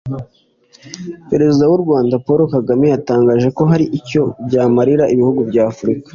Perezida 1.29 1.63
w’u 1.71 1.79
Rwanda 1.83 2.15
Paul 2.25 2.41
Kagame 2.55 2.85
yatangaje 2.93 3.47
ko 3.57 3.63
hari 3.71 3.85
icyo 3.99 4.23
byamarira 4.47 5.03
ibihugu 5.13 5.41
bya 5.49 5.63
Afurika 5.71 6.07